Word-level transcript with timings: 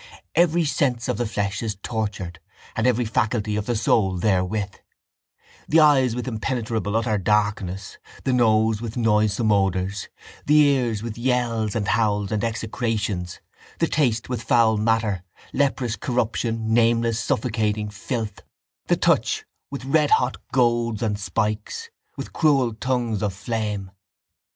Every 0.33 0.65
sense 0.65 1.07
of 1.07 1.17
the 1.17 1.27
flesh 1.27 1.61
is 1.61 1.75
tortured 1.75 2.39
and 2.75 2.87
every 2.87 3.05
faculty 3.05 3.55
of 3.55 3.67
the 3.67 3.75
soul 3.75 4.17
therewith: 4.17 4.73
the 5.67 5.79
eyes 5.79 6.15
with 6.15 6.27
impenetrable 6.27 6.97
utter 6.97 7.19
darkness, 7.19 7.99
the 8.23 8.33
nose 8.33 8.81
with 8.81 8.97
noisome 8.97 9.51
odours, 9.51 10.09
the 10.47 10.55
ears 10.55 11.03
with 11.03 11.19
yells 11.19 11.75
and 11.75 11.87
howls 11.87 12.31
and 12.31 12.43
execrations, 12.43 13.41
the 13.77 13.85
taste 13.85 14.27
with 14.27 14.41
foul 14.41 14.75
matter, 14.75 15.21
leprous 15.53 15.95
corruption, 15.95 16.73
nameless 16.73 17.19
suffocating 17.19 17.91
filth, 17.91 18.41
the 18.87 18.97
touch 18.97 19.45
with 19.69 19.85
redhot 19.85 20.37
goads 20.51 21.03
and 21.03 21.19
spikes, 21.19 21.91
with 22.17 22.33
cruel 22.33 22.73
tongues 22.73 23.21
of 23.21 23.35
flame. 23.35 23.91